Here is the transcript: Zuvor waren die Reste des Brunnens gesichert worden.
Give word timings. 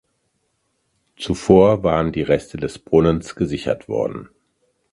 Zuvor 1.15 1.83
waren 1.83 2.11
die 2.11 2.23
Reste 2.23 2.57
des 2.57 2.79
Brunnens 2.79 3.35
gesichert 3.35 3.87
worden. 3.87 4.29